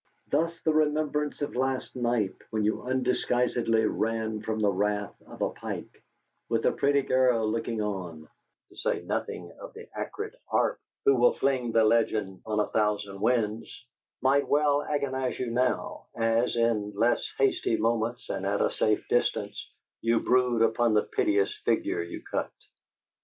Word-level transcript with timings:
Thus, 0.31 0.59
the 0.63 0.73
remembrance 0.73 1.43
of 1.43 1.55
last 1.55 1.95
night, 1.95 2.33
when 2.49 2.63
you 2.65 2.81
undisguisedly 2.81 3.85
ran 3.85 4.41
from 4.41 4.59
the 4.59 4.71
wrath 4.71 5.13
of 5.27 5.43
a 5.43 5.51
Pike, 5.51 6.03
with 6.49 6.65
a 6.65 6.71
pretty 6.71 7.03
girl 7.03 7.47
looking 7.47 7.83
on 7.83 8.27
(to 8.69 8.75
say 8.77 9.03
nothing 9.03 9.51
of 9.59 9.75
the 9.75 9.87
acrid 9.95 10.35
Arp, 10.49 10.79
who 11.05 11.13
will 11.15 11.33
fling 11.35 11.71
the 11.71 11.83
legend 11.83 12.41
on 12.47 12.59
a 12.59 12.65
thousand 12.69 13.19
winds), 13.21 13.85
might 14.23 14.47
well 14.47 14.81
agonize 14.81 15.37
you 15.37 15.51
now, 15.51 16.07
as, 16.15 16.55
in 16.55 16.93
less 16.95 17.31
hasty 17.37 17.77
moments 17.77 18.27
and 18.27 18.43
at 18.43 18.59
a 18.59 18.71
safe 18.71 19.07
distance, 19.07 19.71
you 20.01 20.19
brood 20.19 20.63
upon 20.63 20.95
the 20.95 21.03
piteous 21.03 21.53
figure 21.63 22.01
you 22.01 22.23
cut. 22.23 22.49